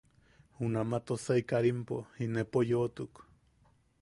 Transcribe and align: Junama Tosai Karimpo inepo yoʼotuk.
Junama 0.57 0.97
Tosai 1.07 1.41
Karimpo 1.49 1.97
inepo 2.25 2.57
yoʼotuk. 2.69 3.13